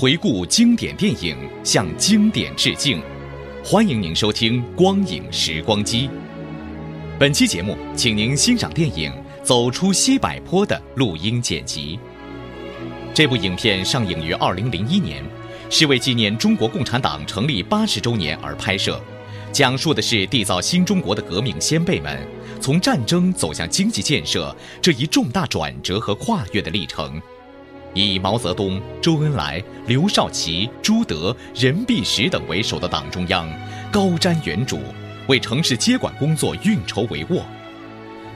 [0.00, 3.02] 回顾经典电影，向经典致敬。
[3.62, 6.08] 欢迎您收听《光影时光机》。
[7.18, 9.12] 本期节目，请您欣赏电影
[9.44, 11.98] 《走出西柏坡》的录音剪辑。
[13.12, 15.22] 这部影片上映于二零零一年，
[15.68, 18.98] 是为纪念中国共产党成立八十周年而拍摄，
[19.52, 22.26] 讲述的是缔造新中国的革命先辈们
[22.58, 27.20] 从战争走向经济建设这一重大转折和跨越的历程。
[27.94, 33.48] 以毛泽东、周恩来、刘少奇、朱德、任弼时等为首的党中央
[33.90, 34.78] 高瞻远瞩，
[35.26, 37.42] 为城市接管工作运筹帷幄；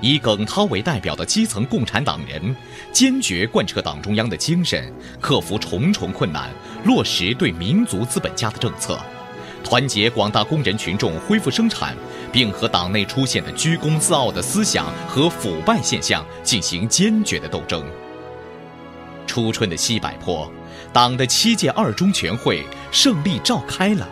[0.01, 2.55] 以耿涛为代表的基层共产党人
[2.93, 6.51] 坚决贯彻党中央的精神，克服重重困难，
[6.85, 8.99] 落实对民族资本家的政策，
[9.63, 11.97] 团结广大工人群众恢复生产，
[12.33, 17.85] 并和党内出现的居功自傲的思想和腐败现象进行坚决的斗争。
[19.35, 20.49] 初春的西柏坡，
[20.93, 24.09] 党的七届二中全会胜利召开了，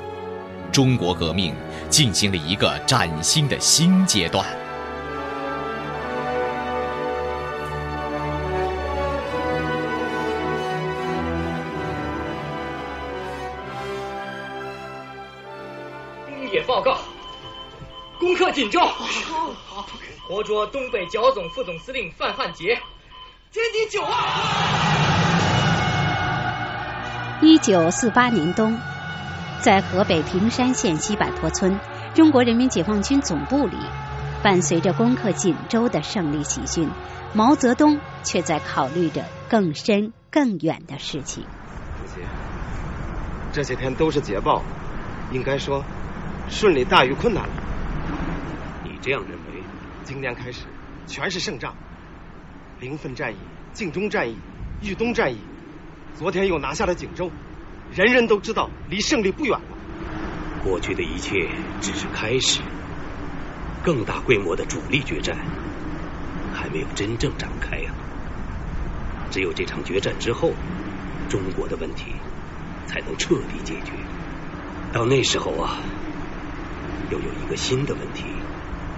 [0.72, 1.54] 中国革命
[1.88, 4.44] 进行了一个崭新的新阶段。
[16.26, 16.98] 公野报告，
[18.18, 19.86] 攻克锦州，好
[20.26, 22.74] 活捉东北剿总副总司令范汉杰，
[23.52, 24.91] 歼敌九万。
[27.62, 28.76] 一九四八年冬，
[29.60, 31.78] 在河北平山县西柏坡村
[32.12, 33.76] 中国人民解放军总部里，
[34.42, 36.90] 伴随着攻克锦州的胜利喜讯，
[37.32, 41.44] 毛泽东却在考虑着更深更远的事情。
[42.00, 42.26] 主席，
[43.52, 44.60] 这些天都是捷报，
[45.30, 45.84] 应该说
[46.50, 47.54] 顺利大于困难了。
[48.82, 49.62] 你这样认为？
[50.02, 50.62] 今年开始
[51.06, 51.76] 全是胜仗，
[52.80, 53.36] 临汾战役、
[53.72, 54.36] 晋中战役、
[54.82, 55.38] 豫东战役。
[56.14, 57.30] 昨天又拿下了锦州，
[57.94, 59.64] 人人都知道离胜利不远了。
[60.64, 61.48] 过去的一切
[61.80, 62.60] 只是开始，
[63.82, 65.36] 更大规模的主力决战
[66.54, 67.92] 还没有真正展开呀。
[69.30, 70.52] 只有这场决战之后，
[71.28, 72.12] 中国的问题
[72.86, 73.92] 才能彻底解决。
[74.92, 75.76] 到那时候啊，
[77.10, 78.24] 又有一个新的问题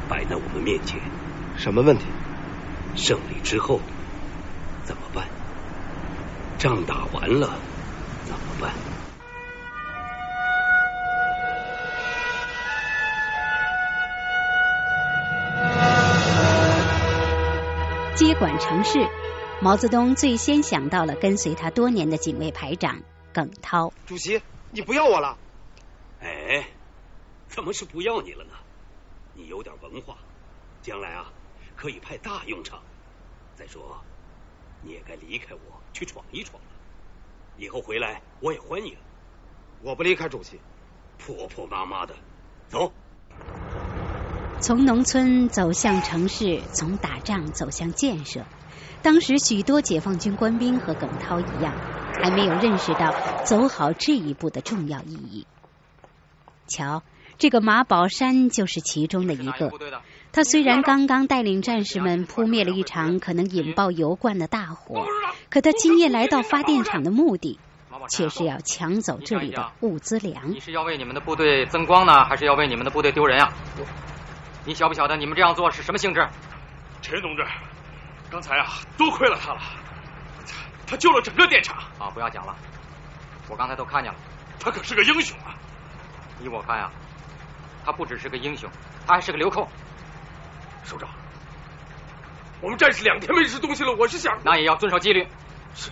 [0.08, 1.00] 摆在我们面前。
[1.56, 2.04] 什么问题？
[2.94, 3.80] 胜利之后
[4.84, 5.26] 怎么办？
[6.58, 7.58] 仗打完了
[8.24, 8.74] 怎么办？
[18.16, 19.06] 接管城市，
[19.60, 23.02] 毛泽东最先想到了跟随他多年的警卫排长
[23.32, 23.92] 耿涛。
[24.06, 25.36] 主席，你不要我了？
[26.20, 26.64] 哎，
[27.48, 28.52] 怎么是不要你了呢？
[29.34, 30.16] 你有点文化，
[30.80, 31.32] 将来啊
[31.76, 32.80] 可以派大用场。
[33.54, 34.00] 再说。
[34.82, 36.73] 你也该离开我，去闯一闯了。
[37.56, 38.96] 以后回来我也欢迎。
[39.82, 40.58] 我不离开主席，
[41.18, 42.14] 婆婆妈妈的，
[42.68, 42.92] 走。
[44.60, 48.44] 从农村走向城市，从打仗走向建设。
[49.02, 51.74] 当时许多解放军官兵和耿涛一样，
[52.22, 53.14] 还没有认识到
[53.44, 55.46] 走好这一步的重要意义。
[56.66, 57.02] 瞧，
[57.36, 59.70] 这个马宝山就是其中的一个。
[60.34, 65.06] 他虽然刚刚带领战士们扑灭了一场可能引爆油罐的大火，
[65.48, 67.60] 可他今夜来到发电厂的目的，
[68.10, 70.50] 却是要抢走这里的物资粮。
[70.50, 73.52] 你是要为你们的部队增光呢，还是要为你们的部队丢人呀？
[74.64, 76.26] 你晓不晓得你们这样做是什么性质？
[77.00, 77.46] 陈同志，
[78.28, 78.66] 刚才啊，
[78.98, 79.60] 多亏了他了，
[80.44, 81.78] 他他救了整个电厂。
[82.00, 82.56] 啊，不要讲了，
[83.48, 84.18] 我刚才都看见了，
[84.58, 85.54] 他可是个英雄啊！
[86.42, 86.90] 依我看呀，
[87.84, 88.68] 他不只是个英雄，
[89.06, 89.68] 他还是个流寇。
[90.84, 91.08] 首长，
[92.60, 94.38] 我们战士两天没吃东西了，我是想……
[94.44, 95.26] 那也要遵守纪律。
[95.74, 95.90] 是，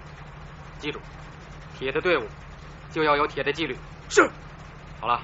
[0.78, 1.00] 记住，
[1.78, 2.26] 铁的队伍
[2.90, 3.76] 就要有铁的纪律。
[4.08, 4.30] 是。
[5.00, 5.20] 好了，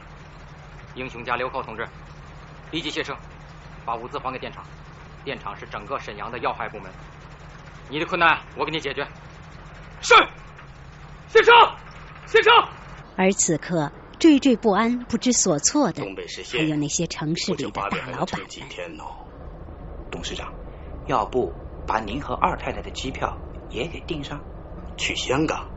[0.94, 1.86] 英雄家刘寇同志，
[2.70, 3.14] 立即卸车，
[3.84, 4.64] 把物资还给电厂。
[5.24, 6.90] 电厂是整个沈阳的要害部门，
[7.90, 9.06] 你的困难我给你解决。
[10.00, 10.14] 是。
[11.28, 11.52] 卸车，
[12.26, 12.50] 卸车。
[13.16, 16.02] 而此刻惴惴不安、不知所措的，
[16.50, 19.27] 还有那些城市里的大老板们。
[20.10, 20.52] 董事长，
[21.06, 21.52] 要不
[21.86, 23.36] 把您和二太太的机票
[23.70, 24.40] 也给订上？
[24.96, 25.68] 去香港？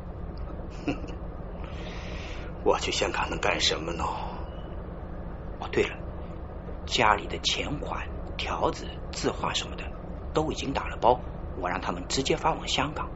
[2.63, 4.03] 我去香港能干什么呢？
[5.59, 5.95] 哦，对了，
[6.85, 8.07] 家里的钱款、
[8.37, 9.83] 条子、字画什么的
[10.33, 11.19] 都已经打了包，
[11.59, 13.09] 我让他们直接发往香港。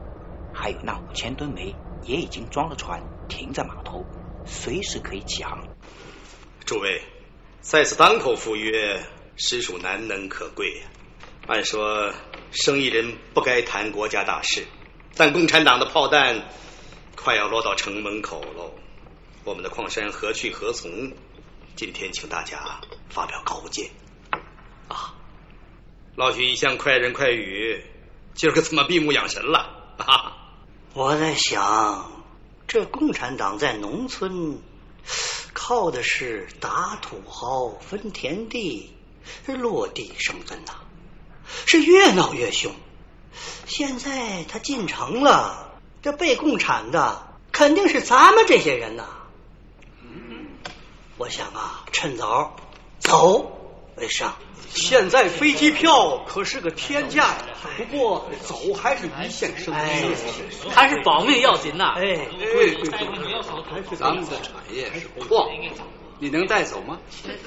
[0.52, 4.04] 还有那五千吨煤也已经装了船，停在码头，
[4.44, 5.66] 随时可以起航。
[6.64, 7.02] 诸位，
[7.60, 9.02] 在此当口赴约，
[9.36, 10.82] 实属难能可贵。
[11.48, 12.12] 按说，
[12.50, 14.66] 生意人不该谈国家大事，
[15.14, 16.48] 但共产党的炮弹
[17.14, 18.74] 快要落到城门口喽。
[19.44, 21.12] 我们的矿山何去何从？
[21.76, 23.90] 今天请大家发表高见。
[24.88, 25.14] 啊，
[26.16, 27.80] 老许一向快人快语，
[28.34, 29.94] 今儿个怎么闭目养神了？
[29.98, 30.50] 啊！
[30.94, 32.24] 我在想，
[32.66, 34.58] 这共产党在农村
[35.52, 38.92] 靠的是打土豪、分田地、
[39.46, 40.72] 落地生根呐。
[41.66, 42.72] 是越闹越凶，
[43.66, 49.04] 现在他进城了，这被共产的肯定是咱们这些人呐。
[51.16, 52.56] 我想啊，趁早
[52.98, 54.36] 走为上。
[54.68, 57.38] 现在飞机票可是个天价呀，
[57.78, 61.94] 不过走还是一线生机，还是保命要紧呐。
[61.96, 65.48] 哎，对对对，咱们的产业是矿，
[66.18, 66.98] 你能带走吗？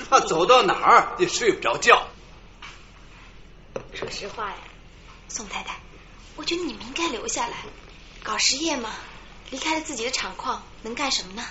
[0.10, 2.08] 他走到哪儿也睡不着觉。
[3.94, 4.58] 说实话呀，
[5.28, 5.78] 宋太太，
[6.36, 7.58] 我觉得你们应该留下来
[8.24, 8.92] 搞实业嘛。
[9.52, 11.44] 离开了自己的厂矿，能干什么呢？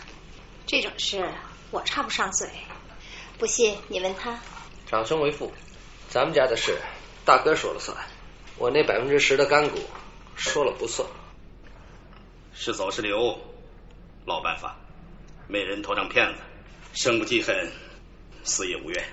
[0.66, 1.34] 这种事
[1.72, 2.48] 我插不上嘴。
[3.38, 4.38] 不信你问他。
[4.86, 5.52] 长兄为父，
[6.08, 6.78] 咱们家的事
[7.24, 7.96] 大哥说了算，
[8.56, 9.78] 我那百分之十的干股
[10.36, 11.08] 说了不算。
[12.54, 13.38] 是走是留，
[14.24, 14.76] 老办法，
[15.48, 16.40] 没人头上骗子，
[16.92, 17.72] 生不记恨，
[18.44, 19.04] 死也无怨。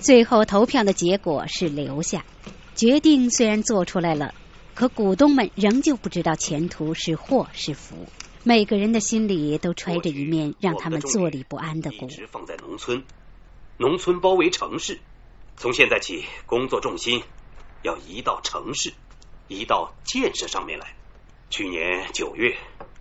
[0.00, 2.24] 最后投票的结果是留下，
[2.74, 4.34] 决定虽然做出来了，
[4.74, 8.06] 可股东们仍旧不知道前途是祸是福，
[8.44, 12.06] 每个人的心里都揣着一面让他们坐立不安的鼓。
[12.06, 13.04] 一直放在农村，
[13.76, 15.00] 农村包围城市，
[15.56, 17.22] 从现在起，工作重心
[17.82, 18.94] 要移到城市，
[19.48, 20.94] 移到建设上面来。
[21.50, 22.56] 去年九月，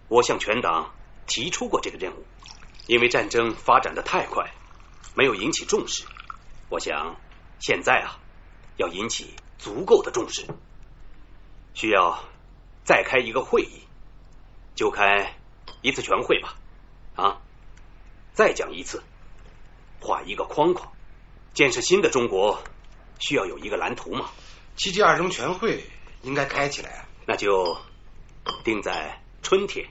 [0.10, 0.94] 我向全党
[1.26, 2.26] 提出过这个任务，
[2.88, 4.52] 因为战争发展的太快，
[5.16, 6.04] 没有引起重视。
[6.68, 7.16] 我想，
[7.60, 8.20] 现在啊，
[8.76, 10.48] 要引起足够的重视，
[11.76, 12.24] 需要
[12.84, 13.84] 再开一个会议，
[14.74, 15.38] 就开
[15.84, 16.56] 一次全会吧，
[17.16, 17.42] 啊，
[18.34, 19.04] 再讲一次，
[20.00, 20.92] 画一个框框，
[21.54, 22.64] 建设新的中国
[23.20, 24.32] 需要有一个蓝图嘛。
[24.76, 25.84] 七届二中全会
[26.24, 27.78] 应该开起来，那就
[28.64, 29.88] 定在春天，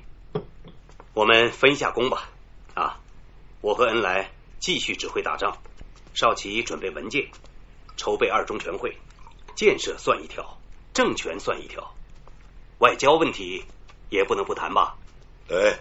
[1.15, 2.29] 我们分一下工吧，
[2.75, 3.01] 啊，
[3.61, 5.59] 我和恩来继续指挥打仗。
[6.13, 7.31] 少奇准备文件，
[7.97, 8.99] 筹备二中全会，
[9.61, 10.57] 建设算一条，
[10.95, 11.95] 政权算一条，
[12.79, 13.67] 外交问题
[14.09, 14.97] 也不能不谈吧？
[15.51, 15.81] 哎，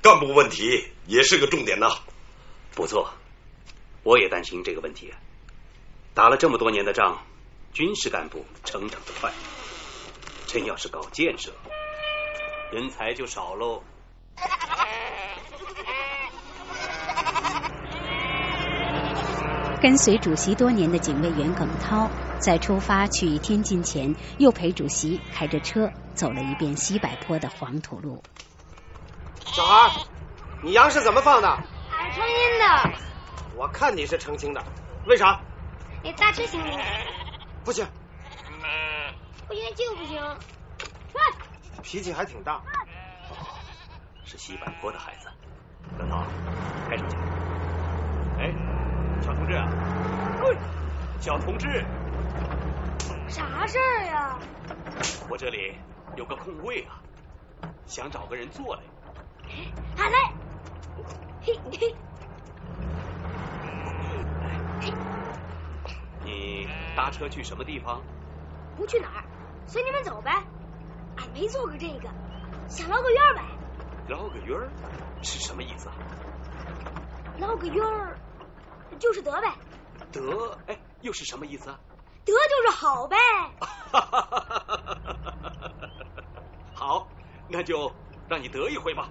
[0.00, 1.90] 干部问题也是个重点呐。
[2.74, 3.10] 不错，
[4.02, 5.12] 我也担心这个问题。
[6.14, 7.18] 打了这么多年的仗，
[7.74, 9.30] 军事干部成长的快，
[10.46, 11.52] 真要是搞建设，
[12.72, 13.82] 人才就少喽。
[19.82, 22.08] 跟随主席多年的警卫员耿涛，
[22.38, 28.22] 在出发去天津前，又陪主席开着车走了一遍西柏坡的黄土路。
[29.44, 29.90] 小孩，
[30.62, 31.48] 你羊是怎么放的？
[31.48, 32.98] 俺成阴的。
[33.56, 34.64] 我看你是成亲的，
[35.06, 35.40] 为啥？
[36.02, 36.80] 你大车行不行？
[37.64, 37.86] 不行。
[39.48, 40.36] 不行就不行。
[41.82, 42.54] 脾气还挺大。
[42.54, 43.58] 哦
[44.24, 45.28] 是西柏坡的孩子。
[45.98, 46.24] 耿涛，
[46.88, 47.16] 开上去。
[48.38, 48.52] 哎。
[49.20, 49.66] 小同志啊，
[51.18, 51.84] 小同志，
[53.28, 54.38] 啥事儿呀？
[55.28, 55.76] 我这里
[56.16, 57.00] 有个空位啊，
[57.86, 58.82] 想找个人坐来。
[59.96, 60.16] 好嘞。
[61.42, 61.94] 嘿嘿。
[66.24, 68.00] 你搭车去什么地方？
[68.76, 69.24] 不去哪儿，
[69.66, 70.30] 随你们走呗。
[71.16, 72.08] 俺没做过这个，
[72.68, 73.42] 想捞个鱼儿呗。
[74.08, 74.70] 捞个鱼儿
[75.22, 75.94] 是什么意思啊？
[77.38, 78.16] 捞个鱼儿。
[78.98, 79.54] 就是得呗，
[80.10, 81.78] 得哎，又是什么意思啊？
[82.32, 83.16] 得就是好呗。
[86.74, 87.08] 好，
[87.48, 87.92] 那就
[88.28, 89.08] 让你得一回吧。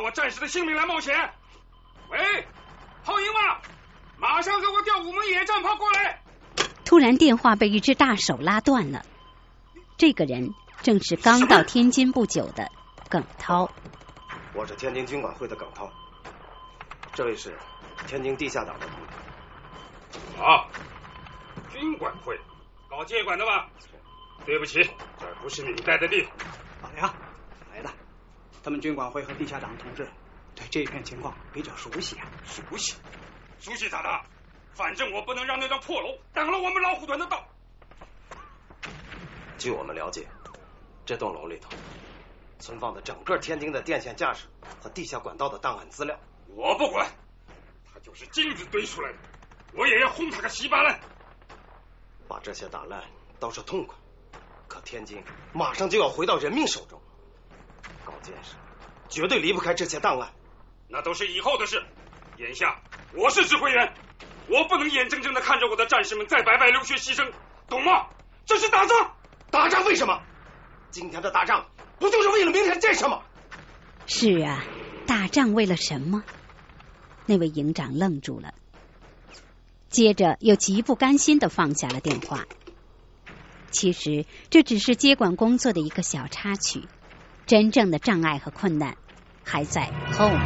[0.00, 1.14] 拿我战士的性命来冒险？
[2.08, 2.18] 喂，
[3.04, 3.60] 炮营吗？
[4.16, 6.22] 马上给我调五门野战炮过来！
[6.86, 9.04] 突然，电话被一只大手拉断了。
[9.98, 12.70] 这个人正是刚到天津不久的
[13.10, 13.70] 耿涛。
[14.54, 15.90] 我是天津军管会的耿涛，
[17.12, 17.54] 这位是
[18.06, 20.42] 天津地下党的同志。
[20.42, 20.66] 啊，
[21.70, 22.40] 军管会
[22.88, 23.68] 搞接管的吧？
[24.46, 24.82] 对不起，
[25.18, 26.32] 这不是你待的地方。
[26.82, 27.14] 老梁，
[28.62, 30.08] 他们军管会和地下党同志
[30.54, 32.30] 对这片情况比较熟悉啊。
[32.44, 32.94] 熟悉？
[33.58, 34.26] 熟悉咋的？
[34.72, 37.46] 反正我不能让那幢破楼挡了我们老虎团的道。
[39.58, 40.26] 据我们了解，
[41.04, 41.68] 这栋楼里头
[42.58, 44.46] 存放的整个天津的电线架势
[44.80, 46.18] 和地下管道的档案资料。
[46.46, 47.10] 我不管，
[47.92, 49.18] 他就是金子堆出来的，
[49.74, 51.00] 我也要轰他个稀巴烂。
[52.26, 53.04] 把这些打烂
[53.38, 53.96] 倒是痛快，
[54.68, 56.99] 可天津马上就要回到人民手中，
[58.20, 58.56] 搞建设
[59.08, 60.30] 绝对离不开这些档案。
[60.88, 61.82] 那都是以后的事，
[62.36, 62.80] 眼下
[63.14, 63.94] 我是指挥员，
[64.48, 67.32] 我不能眼睁睁的看着我的战士们在白白流血牺牲，
[67.68, 68.08] 懂吗？
[68.44, 69.14] 这是打仗。
[69.50, 70.22] 打仗为什么？
[70.90, 71.66] 今天的打仗
[71.98, 73.22] 不就是为了明天建设吗？
[74.06, 74.64] 是啊，
[75.06, 76.22] 打仗为了什么？
[77.26, 78.54] 那位营长愣住了，
[79.88, 82.46] 接着又极不甘心的放下了电话。
[83.70, 86.88] 其实这只是接管工作的一个小插曲，
[87.50, 88.94] 真正的障碍和困难
[89.44, 89.82] 还在
[90.16, 90.40] 后面。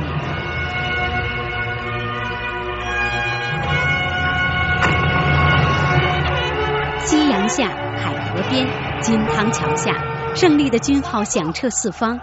[7.00, 7.68] 夕阳下，
[7.98, 8.66] 海河边，
[9.02, 9.92] 金汤桥下，
[10.34, 12.18] 胜利的军号响彻四方。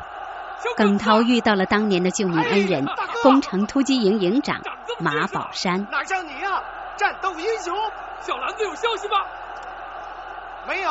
[0.76, 2.84] 耿涛遇到了当年的救命恩人，
[3.22, 4.60] 工程突击营营长
[4.98, 5.88] 马宝山。
[5.92, 6.60] 哪像你呀，
[6.98, 7.72] 战斗英雄！
[8.22, 9.18] 小兰子有消息吗？
[10.68, 10.90] 没有，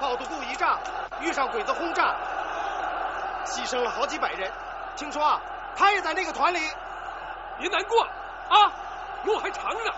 [0.00, 0.78] 炮肚沟一炸，
[1.20, 2.16] 遇上鬼子轰炸，
[3.44, 4.50] 牺牲了好几百人。
[4.96, 5.40] 听说啊，
[5.76, 6.58] 他也在那个团里。
[7.58, 8.72] 别难过啊，
[9.24, 9.92] 路还长呢。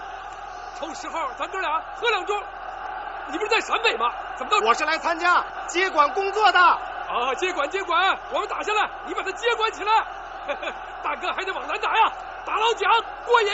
[0.78, 2.42] 抽时候咱哥俩喝两盅。
[3.30, 4.11] 你不是在陕北吗？
[4.37, 4.66] 怎么到？
[4.66, 6.59] 我是来参加接管工作的。
[6.59, 9.92] 啊，接管接管，我们打下来，你把它接管起来。
[11.02, 12.12] 大哥还得往南打呀，
[12.47, 12.90] 打老蒋
[13.26, 13.50] 过瘾。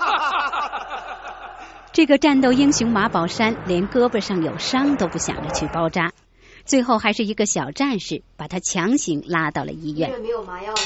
[1.92, 6.10] 这个战斗英雄马宝山连胳膊上有伤都不想着去包扎，
[6.64, 10.08] 最后还是一个小战士把他强行拉到了医院。
[10.08, 10.80] 医院没有麻药了。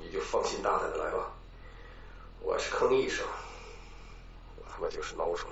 [0.00, 1.32] 你就放心大胆的来吧，
[2.40, 3.26] 我是坑医生，
[4.56, 5.48] 我他妈就是孬种。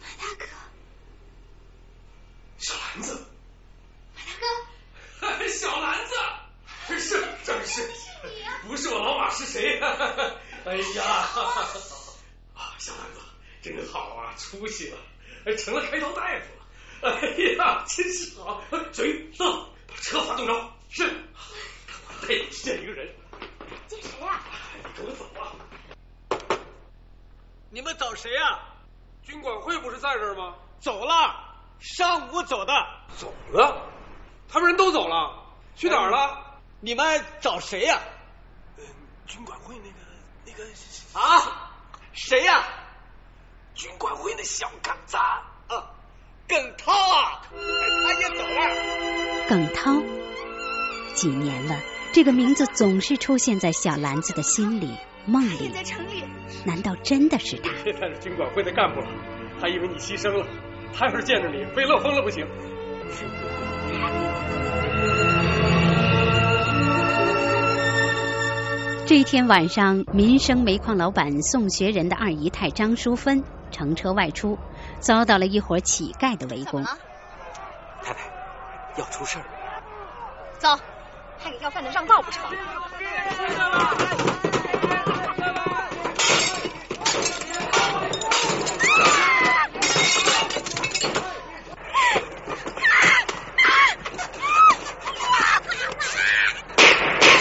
[0.00, 0.46] 马大哥，
[2.58, 3.24] 小兰子，
[4.14, 6.14] 马大哥， 小兰子，
[6.98, 7.88] 是正是，
[8.66, 9.78] 不是我老马是谁？
[10.64, 11.04] 哎呀，
[12.54, 13.20] 啊，小兰子
[13.62, 16.61] 真好啊，出息了，成了开刀大夫了。
[17.02, 17.10] 哎
[17.56, 19.44] 呀，真是好，嘴走，
[19.88, 20.72] 把车发动着。
[20.88, 23.12] 是，我带你去见一个人。
[23.88, 24.40] 见谁呀？
[24.76, 25.52] 你跟我走啊。
[27.70, 28.60] 你们找谁呀？
[29.24, 30.54] 军管会不是在这儿吗？
[30.78, 32.72] 走了，上午走的。
[33.16, 33.90] 走了？
[34.48, 35.44] 他们人都走了，
[35.74, 36.60] 去哪儿了？
[36.78, 38.00] 你们找谁呀？
[38.76, 38.84] 嗯，
[39.26, 39.96] 军管会那个
[40.44, 40.64] 那个
[41.18, 41.72] 啊？
[42.12, 42.64] 谁呀？
[43.74, 45.16] 军管会那小杆子。
[46.52, 47.42] 啊，耿涛啊，
[48.04, 48.60] 他也走了。
[49.48, 50.02] 耿涛，
[51.14, 51.76] 几年了，
[52.12, 54.90] 这个名字总是出现在小兰子的心里。
[55.24, 56.24] 梦里，在城里，
[56.64, 57.70] 难道真的是他？
[57.84, 59.06] 现在是军管会的干部了，
[59.60, 60.44] 还以为你牺牲了，
[60.92, 62.44] 他要是见着你，非乐疯了不行。
[69.06, 74.58] 这一天晚上，民生煤矿老板宋学仁的二姨太张淑芬乘车外出，
[75.02, 76.84] 遭到了一伙乞丐的围攻。
[76.84, 78.20] 太太，
[78.96, 79.44] 要出事儿！
[80.58, 80.78] 走，
[81.38, 82.48] 还给要饭的让道不成？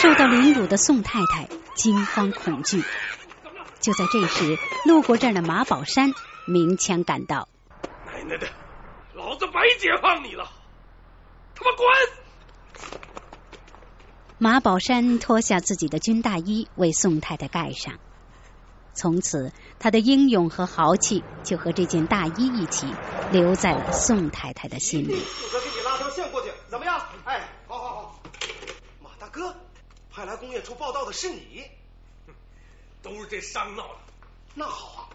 [0.02, 2.84] 受到凌辱的宋太太惊慌恐惧。
[3.80, 6.12] 就在这时，路过这儿的马宝山
[6.46, 7.48] 鸣枪赶到。
[8.06, 8.48] 奶奶的，
[9.14, 10.52] 老子白解放你了！
[11.56, 11.88] 他妈滚！
[14.38, 18.00] 马宝山脱下自己的军大衣，为宋太太盖上。
[18.94, 22.88] 从此，他的英勇和豪气就和这件大衣一起
[23.32, 25.16] 留在了宋太太的心里。
[25.16, 27.00] 负责给你拉条线过去，怎么样？
[27.24, 28.22] 哎，好好好。
[29.00, 29.56] 马大哥，
[30.10, 31.64] 派来工业处报道的是你，
[33.02, 34.00] 都是这伤闹的。
[34.56, 35.10] 那好啊，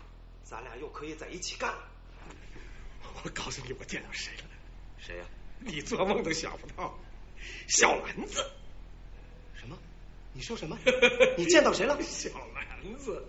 [0.48, 1.78] 咱俩又可以在一起干了。
[3.24, 4.44] 我告诉你，我见到谁了？
[4.98, 5.24] 谁呀、
[5.58, 6.96] 你做梦都想不到，
[7.66, 8.48] 小兰子。
[9.54, 9.76] 什么？
[10.32, 10.78] 你说什么？
[11.36, 12.00] 你见到谁了？
[12.00, 13.26] 小兰子。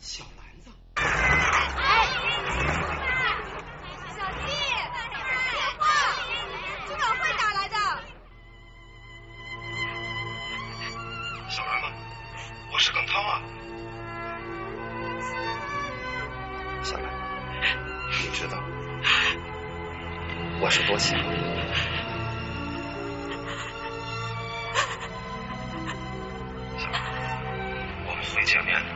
[0.00, 0.70] 小兰子。
[0.96, 1.02] 哎，
[4.14, 4.52] 小弟，
[5.10, 5.16] 电
[5.78, 5.82] 话，
[6.86, 7.76] 军委会打来的。
[11.48, 11.86] 小兰子，
[12.72, 13.42] 我是耿涛啊。
[16.82, 17.04] 小兰，
[18.22, 18.58] 你知道
[20.60, 21.22] 我是多想你。
[26.78, 27.00] 小兰，
[28.06, 28.88] 我们会见面的。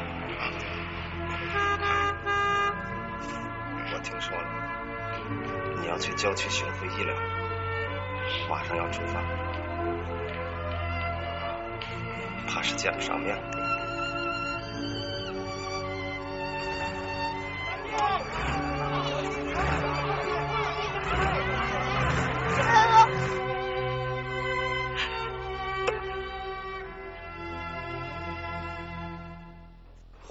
[3.92, 4.48] 我听说了，
[5.80, 7.14] 你要去郊区巡回医疗，
[8.48, 9.22] 马上要出发，
[12.48, 13.53] 怕是见不上面了。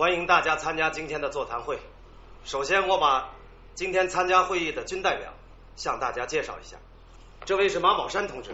[0.04, 1.80] 欢迎大家参加今天的座谈会。
[2.44, 3.34] 首先，我把
[3.74, 5.32] 今天参加会议的军代表
[5.78, 6.76] 向大家介绍一下。
[7.46, 8.54] 这位是马宝山同志，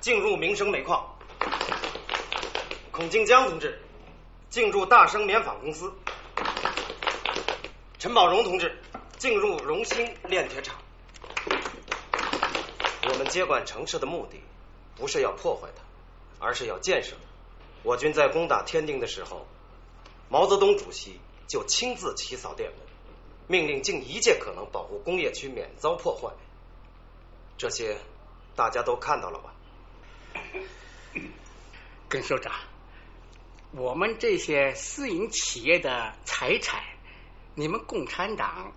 [0.00, 1.04] 进入民生煤矿；
[2.90, 3.80] 孔敬江同志
[4.50, 5.86] 进入大生棉纺公司；
[8.00, 8.76] 陈宝荣同志
[9.18, 10.74] 进入荣兴炼铁厂。
[13.08, 14.40] 我们接管城市的目的，
[14.96, 17.28] 不是要破坏它，而是要建设它。
[17.84, 19.46] 我军在攻打天津的时候，
[20.28, 22.78] 毛泽东主席就亲自起草电文，
[23.46, 26.32] 命令尽一切可能保护工业区免遭破坏。
[27.56, 27.96] 这些
[28.56, 29.54] 大家都看到了吧？
[32.08, 32.52] 耿首长，
[33.72, 36.82] 我们这些私营企业的财产，
[37.54, 38.72] 你们共产党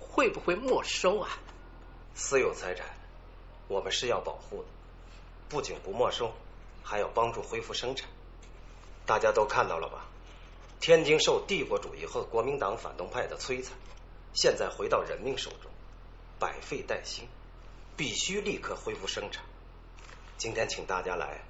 [0.00, 1.28] 会不会没收啊？
[2.14, 2.86] 私有财产，
[3.68, 4.68] 我们是要保护的，
[5.48, 6.32] 不仅不没收，
[6.82, 8.08] 还要帮助恢复生产。
[9.04, 10.06] 大家都看到了吧？
[10.82, 13.72] 天津受帝国主义和国民党反动派的摧残，
[14.34, 15.70] 现在回到人民手中，
[16.40, 17.28] 百废待兴，
[17.96, 19.44] 必须立刻恢复生产。
[20.38, 21.44] 今天请大家来，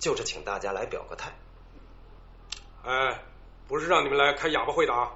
[0.00, 1.32] 就是请大家来表个态。
[2.82, 3.22] 哎，
[3.68, 5.12] 不是让你们来开哑巴会的啊！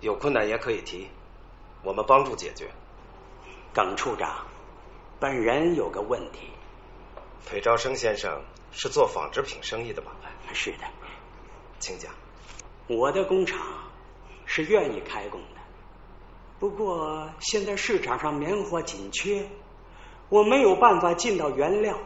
[0.00, 1.08] 有困难也可以提，
[1.82, 2.70] 我们帮助解决。
[3.74, 4.46] 耿处长，
[5.18, 6.52] 本人有个问题。
[7.46, 10.12] 裴兆生先生是做纺织品生意的吧？
[10.54, 10.86] 是的，
[11.80, 12.14] 请讲。
[12.88, 13.60] 我的工厂
[14.44, 15.60] 是愿意开工的，
[16.60, 19.48] 不过现在市场上棉花紧缺，
[20.28, 21.98] 我没有办法进到原料，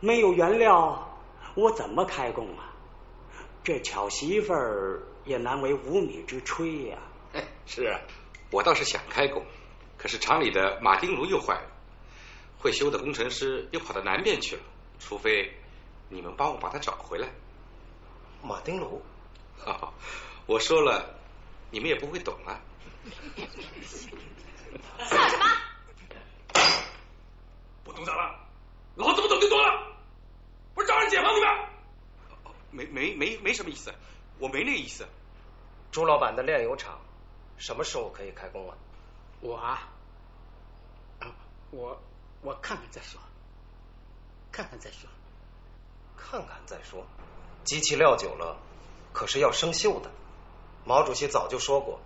[0.00, 1.18] 没有原料，
[1.54, 2.74] 我怎么开工啊？
[3.64, 6.98] 这巧媳妇儿也难为无米之炊呀、
[7.32, 7.98] 哎，是啊，
[8.50, 9.44] 我倒是想开工，
[9.96, 11.70] 可是厂里的马丁炉又坏了，
[12.60, 14.62] 会修的工程师又跑到南边去了，
[14.98, 15.52] 除非
[16.10, 17.28] 你们帮我把它找回来。
[18.42, 19.02] 马丁炉，
[19.58, 19.92] 哈，
[20.46, 21.18] 我说了，
[21.70, 22.60] 你们也不会懂啊。
[24.98, 25.44] 笑什么？
[27.84, 28.38] 不懂咋了？
[28.96, 29.96] 老子不懂就多了，
[30.74, 31.48] 不是照样解放你们？
[32.70, 33.94] 没没没没什么意思，
[34.38, 35.06] 我没那意思。
[35.90, 37.00] 朱老板的炼油厂
[37.56, 38.76] 什么时候可以开工啊？
[39.40, 39.88] 我啊，
[41.20, 41.32] 啊
[41.70, 42.02] 我
[42.42, 43.20] 我看看再说，
[44.52, 45.08] 看看再说。
[46.16, 47.06] 看看再说。
[47.64, 48.58] 机器撂久了，
[49.16, 50.10] 可是要生锈的。
[50.84, 52.00] 毛主席早就说过，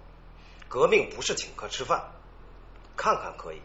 [0.68, 2.12] 革命不是请客吃饭，
[2.96, 3.60] 看看可以，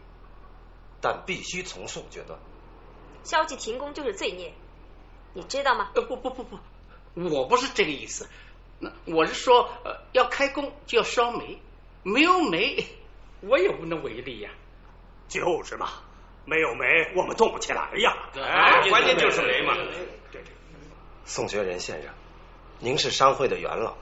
[1.00, 2.40] 但必须从速决断。
[3.22, 4.52] 消极停工就是罪孽，
[5.32, 5.92] 你知道吗？
[5.94, 6.58] 呃，不不不不，
[7.14, 8.28] 我不是这个意思。
[8.80, 11.60] 那我是说，呃，要开工就要烧煤，
[12.02, 12.84] 没有煤，
[13.42, 14.50] 我也无能为力呀。
[15.28, 15.88] 就是嘛，
[16.44, 18.28] 没有煤我们动不起来呀。
[18.34, 19.76] 哎，关键就是煤嘛。
[20.32, 20.52] 对对
[21.24, 22.12] 宋学仁先生，
[22.78, 23.96] 您是商会的元老，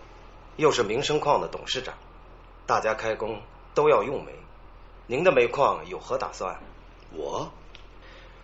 [0.57, 1.95] 又是民生矿的董事长，
[2.67, 3.41] 大家开工
[3.73, 4.33] 都要用煤，
[5.07, 6.61] 您的煤矿有何打算？
[7.13, 7.53] 我，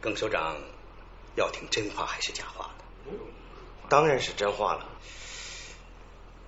[0.01, 0.57] 耿首长
[1.35, 3.15] 要听真话还是假话呢？
[3.89, 4.87] 当然是真话了。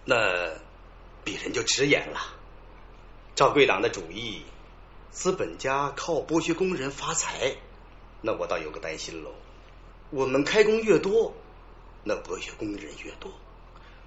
[0.05, 0.17] 那
[1.25, 2.21] 鄙人就直言了，
[3.35, 4.45] 赵贵党的主意，
[5.11, 7.57] 资本家靠剥削工人发财，
[8.21, 9.33] 那我倒有个担心喽。
[10.11, 11.35] 我们开工越多，
[12.05, 13.33] 那剥削工人越多，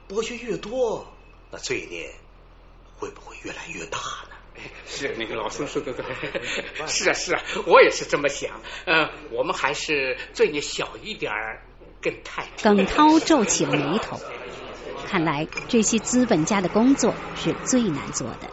[0.07, 1.07] 剥削越多，
[1.51, 2.13] 那罪孽
[2.97, 4.35] 会不会越来越大呢？
[4.87, 6.05] 是那个老孙说的对，
[6.87, 8.61] 是啊是啊，我也是这么想。
[8.85, 11.61] 呃，我们还是罪孽小一点儿
[12.01, 12.75] 更太平。
[12.75, 14.19] 耿涛皱起了眉头，
[15.07, 18.49] 看来这些资本家的工作是最难做的。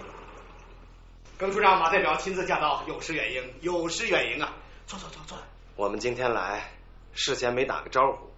[1.39, 4.57] 耿处长，马代表亲自驾到，有失远迎，有失远迎啊！
[4.87, 5.39] 坐坐坐坐。
[5.77, 6.73] 我们今天来，
[7.13, 8.31] 事先没打个招呼，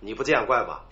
[0.00, 0.84] 你不见怪吧？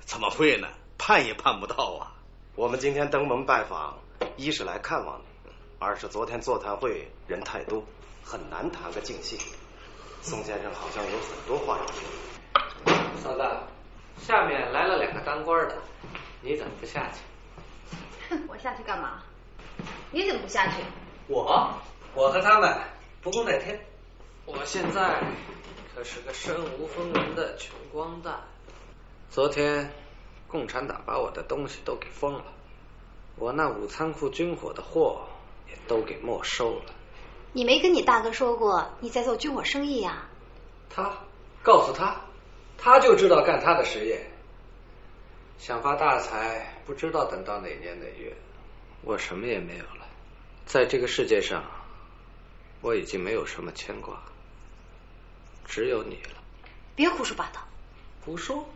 [0.00, 0.68] 怎么会呢？
[0.98, 2.12] 盼也盼不到啊！
[2.54, 3.98] 我们今天登门拜访，
[4.36, 7.84] 一是来看望你，二是昨天座谈会人太多，
[8.24, 9.38] 很难谈个尽兴。
[10.22, 12.02] 宋先生好像有很多话要说。
[13.22, 13.42] 嫂子，
[14.18, 15.76] 下面来了两个当官的，
[16.40, 17.20] 你怎么不下去？
[18.30, 19.22] 哼，我下去干嘛？
[20.10, 20.82] 你怎么不下去？
[21.28, 21.72] 我，
[22.14, 22.74] 我和他们
[23.22, 23.78] 不共戴天。
[24.46, 25.22] 我现在
[25.94, 28.40] 可是个身无分文的穷光蛋。
[29.28, 29.92] 昨天
[30.48, 32.44] 共产党把我的东西都给封了，
[33.36, 35.26] 我那五仓库军火的货
[35.68, 36.94] 也都给没收了。
[37.52, 40.28] 你没跟你大哥说过你在做军火生意呀？
[40.90, 41.16] 他
[41.62, 42.20] 告诉他，
[42.78, 44.30] 他就知道干他的实业。
[45.58, 48.36] 想发大财，不知道等到哪年哪月。
[49.02, 50.06] 我什么也没有了，
[50.64, 51.64] 在这个世界上，
[52.82, 54.22] 我已经没有什么牵挂，
[55.64, 56.42] 只有你了。
[56.94, 57.60] 别胡说八道！
[58.24, 58.66] 胡说？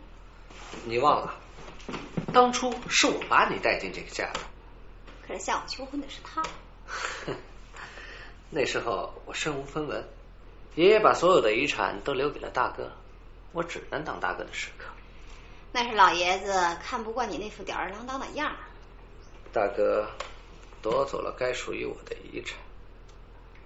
[0.84, 1.34] 你忘了，
[2.32, 4.40] 当初是我把你带进这个家的。
[5.26, 6.42] 可是向我求婚的是他。
[8.50, 10.08] 那时候我身无分文，
[10.74, 12.90] 爷爷把所有的遗产都留给了大哥，
[13.52, 14.86] 我只能当大哥的食客。
[15.72, 18.56] 那是老爷子看不惯你那副吊儿郎当的样儿。
[19.52, 20.08] 大哥
[20.82, 22.58] 夺走了该属于我的遗产，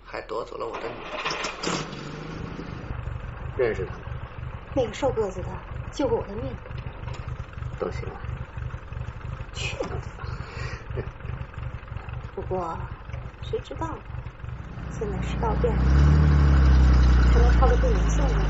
[0.05, 1.19] 还夺走了我的女儿。
[3.57, 3.93] 认识他？
[4.75, 5.49] 那个瘦个子的
[5.93, 6.53] 救过我的命。
[7.79, 8.21] 都行了。
[9.55, 10.03] 去你的吧！
[12.35, 12.79] 不过
[13.43, 14.03] 谁知道呢？
[14.91, 15.83] 现在世道变了，
[17.33, 18.45] 还能抄得住名姓吗？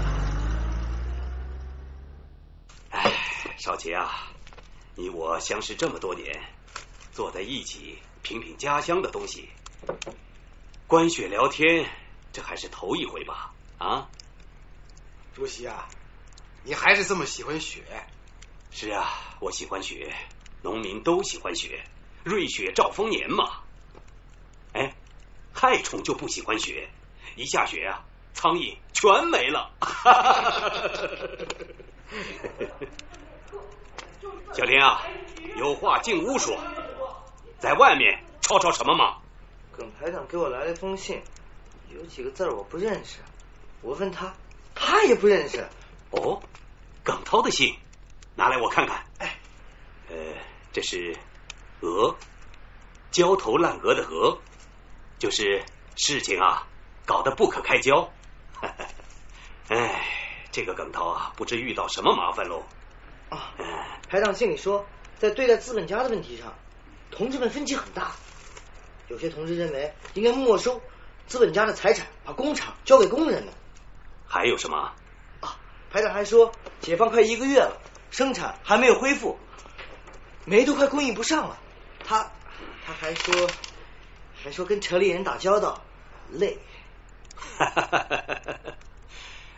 [2.90, 3.12] 哎，
[3.58, 4.28] 少杰啊，
[4.94, 6.40] 你我相识这么多年。
[7.12, 9.48] 坐在一起品品家乡的东西，
[10.88, 11.88] 观雪聊天，
[12.32, 13.52] 这还是头一回吧？
[13.78, 14.08] 啊，
[15.32, 15.88] 主席啊，
[16.64, 17.84] 你还是这么喜欢雪？
[18.76, 19.08] 是啊，
[19.38, 20.12] 我喜欢雪，
[20.60, 21.84] 农民都喜欢雪，
[22.24, 23.60] 瑞雪兆丰年嘛。
[24.72, 24.96] 哎，
[25.52, 26.88] 害虫就不喜欢雪，
[27.36, 29.70] 一下雪啊，苍蝇全没了。
[34.52, 35.06] 小林啊，
[35.56, 36.58] 有话进屋说。
[37.60, 39.18] 在外面吵吵什么嘛？
[39.70, 41.22] 耿排长给我来了一封信，
[41.94, 43.18] 有几个字我不认识，
[43.82, 44.34] 我问他，
[44.74, 45.68] 他也不认识。
[46.10, 46.42] 哦，
[47.04, 47.76] 耿涛的信，
[48.36, 49.04] 拿来我看看。
[49.18, 49.38] 哎，
[50.10, 50.16] 呃，
[50.72, 51.16] 这是
[51.80, 52.16] “鹅”，
[53.10, 54.38] 焦头烂额的“鹅”，
[55.18, 55.64] 就是
[55.96, 56.66] 事情啊，
[57.06, 58.12] 搞得不可开交。
[59.68, 60.06] 哎，
[60.52, 62.64] 这个耿涛啊，不知遇到什么麻烦喽。
[63.30, 63.54] 啊，
[64.08, 64.86] 排长信里说，
[65.18, 66.54] 在对待资本家的问题上。
[67.10, 68.10] 同志们分歧很大，
[69.06, 70.82] 有些同志认为应该没收
[71.28, 73.52] 资本家的财产，把工厂交给工人呢。
[74.26, 74.92] 还有什么？
[75.40, 75.56] 啊，
[75.92, 77.80] 排长还说，解放快一个月了，
[78.14, 79.36] 生产还没有恢复，
[80.44, 81.58] 煤都快供应不上了。
[82.04, 82.30] 他
[82.86, 83.50] 他还说，
[84.40, 85.82] 还说跟城里人打交道
[86.30, 86.56] 累。
[87.34, 88.74] 哈哈哈哈哈！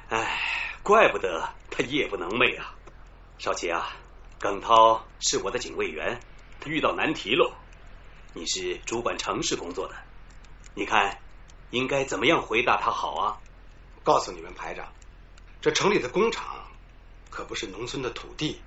[0.08, 0.40] 哎，
[0.82, 2.74] 怪不得他夜不能寐啊！
[3.38, 3.94] 少奇啊，
[4.38, 6.18] 耿涛是我的警卫员。
[6.58, 7.52] 他遇到难题喽！
[8.32, 9.94] 你是主管城市工作的，
[10.72, 11.18] 你看
[11.68, 13.36] 应该怎么样回答他好啊？
[14.02, 14.94] 告诉你们排长，
[15.60, 16.66] 这城里的工厂
[17.30, 18.60] 可不是农村的土地，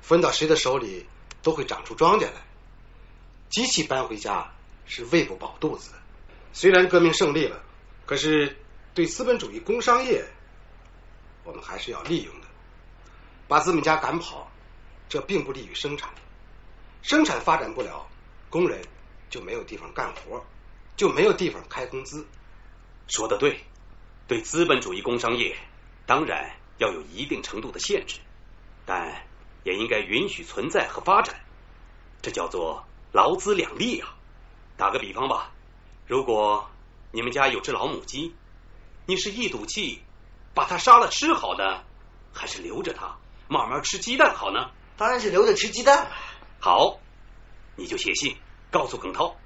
[0.00, 1.06] 分到谁的手里
[1.42, 2.42] 都会长出庄稼来。
[3.50, 4.52] 机器搬回家
[4.86, 5.98] 是喂不饱肚子的。
[6.52, 7.62] 虽然革命胜利了，
[8.06, 8.56] 可是
[8.94, 10.24] 对资本主义工商业，
[11.44, 12.46] 我们还是要利用的。
[13.46, 14.50] 把资本家赶跑，
[15.08, 16.10] 这并不利于生产。
[17.02, 18.08] 生产发展不了，
[18.48, 18.80] 工人
[19.28, 20.44] 就没有地方干活，
[20.96, 22.26] 就没有地方开工资。
[23.06, 23.60] 说的对，
[24.26, 25.54] 对资本主义工商业，
[26.06, 28.18] 当然要有一定程度的限制，
[28.84, 29.26] 但
[29.62, 31.40] 也应该允许存在和发展。
[32.22, 34.16] 这叫做劳资两利啊！
[34.76, 35.52] 打个比方吧，
[36.06, 36.70] 如果
[37.12, 38.34] 你们家有只老母鸡，
[39.06, 40.02] 你是一赌气
[40.54, 41.82] 把它杀了吃好呢，
[42.32, 44.70] 还是留着它慢慢吃鸡蛋好呢？
[44.96, 46.10] 当然是留着吃鸡蛋了。
[46.60, 47.00] 好，
[47.76, 48.36] 你就写信
[48.70, 49.36] 告诉耿涛，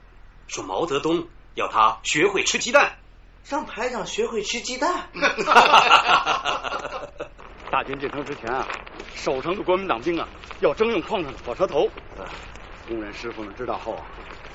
[0.47, 2.98] 说毛泽东要他学会吃鸡蛋。
[3.49, 5.09] 让排长学会吃鸡蛋。
[7.71, 8.67] 大军进城之前啊，
[9.15, 10.29] 守城的国民党兵啊，
[10.61, 11.89] 要征用矿上的火车头。
[12.87, 14.05] 工人师傅们知道后啊，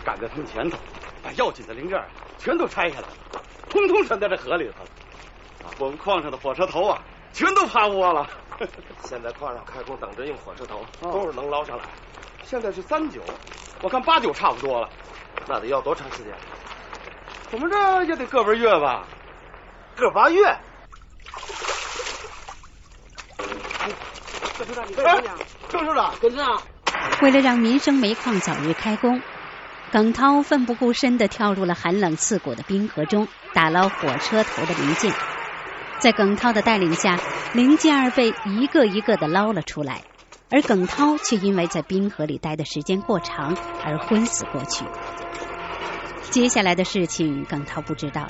[0.05, 0.77] 赶在他们前头，
[1.23, 1.99] 把要紧的零件
[2.37, 3.07] 全都拆下来，
[3.69, 4.89] 通通沉在这河里头了。
[5.79, 7.01] 我们矿上的火车头啊，
[7.33, 8.27] 全都趴窝了。
[9.03, 11.83] 现在矿上开工，等着用火车头，都是能捞上来。
[12.43, 13.21] 现在是三九，
[13.81, 14.89] 我看八九差不多了。
[15.47, 16.33] 那得要多长时间？
[17.53, 19.05] 怎么着也得个把月吧？
[19.95, 20.41] 个把月？
[24.57, 25.37] 郑处长，你干什么？
[25.69, 26.59] 郑处长，跟上。
[27.21, 29.21] 为了让民生煤矿早日开工，
[29.91, 35.13] 耿涛奋不顾身地跳入了寒冷刺骨的冰河中，打捞火车头的零件。
[35.99, 37.19] 在耿涛的带领下，
[37.53, 40.01] 零件儿被一个一个的捞了出来，
[40.49, 44.85] 而耿涛却因为在冰河里待的时间过长而昏死过去。
[46.31, 48.27] 接下来的事情，耿涛不知道。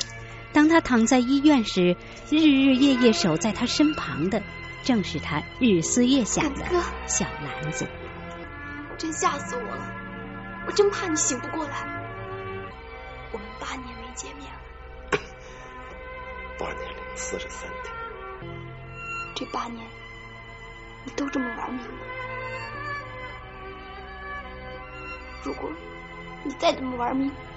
[0.52, 1.96] 当他躺在医院时，
[2.30, 4.44] 日日夜夜守在他身旁的，
[4.84, 6.66] 正是他日思夜想的
[7.08, 7.88] 小兰子。
[8.98, 9.92] 真吓死我了！
[10.68, 11.74] 我真怕你醒不过来。
[13.32, 14.60] 我们八年没见面了。
[16.60, 17.94] 八年零四十三天。
[19.36, 19.84] 这八年，
[21.04, 21.98] 你都这么玩命吗？
[25.44, 25.70] 如果
[26.44, 27.32] 你再这么玩命，